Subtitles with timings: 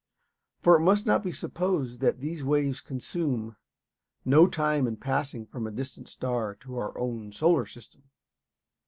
[0.63, 3.55] For it must not be supposed that these waves consume
[4.25, 8.01] no time in passing from a distant star to our own solar system.